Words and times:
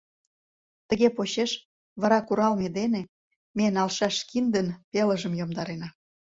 Тыге 0.87 1.07
почеш, 1.17 1.51
вара 2.01 2.19
куралме 2.27 2.67
дене 2.79 3.01
ме 3.57 3.65
налшаш 3.75 4.15
киндын 4.29 4.67
пелыжым 4.91 5.33
йомдарена. 5.39 5.87